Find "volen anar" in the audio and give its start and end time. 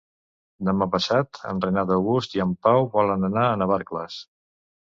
2.97-3.47